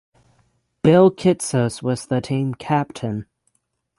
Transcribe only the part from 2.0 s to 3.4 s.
the team captain.